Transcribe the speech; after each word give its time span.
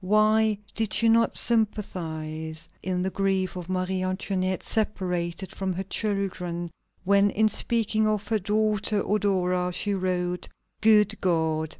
Why 0.03 0.57
did 0.73 0.93
she 0.95 1.09
not 1.09 1.37
sympathize 1.37 2.67
in 2.81 3.03
the 3.03 3.11
grief 3.11 3.55
of 3.55 3.69
Marie 3.69 4.01
Antoinette, 4.01 4.63
separated 4.63 5.53
from 5.53 5.73
her 5.73 5.83
children, 5.83 6.71
when 7.03 7.29
in 7.29 7.47
speaking 7.47 8.07
of 8.07 8.27
her 8.29 8.39
daughter 8.39 8.97
Eudora, 9.07 9.71
she 9.71 9.93
wrote: 9.93 10.47
"Good 10.81 11.21
God! 11.21 11.69